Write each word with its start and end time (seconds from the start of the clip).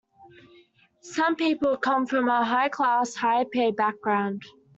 Some 1.03 1.35
people 1.35 1.77
come 1.77 2.07
from 2.07 2.27
a 2.27 2.43
high-class, 2.43 3.13
high-pay 3.13 3.69
background. 3.69 4.41